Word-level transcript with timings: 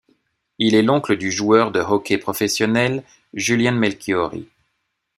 Il 0.57 0.73
est 0.73 0.81
l'oncle 0.81 1.15
du 1.15 1.31
joueur 1.31 1.71
de 1.71 1.79
hockey 1.79 2.17
professionnel, 2.17 3.03
Julian 3.35 3.73
Melchiori. 3.75 4.47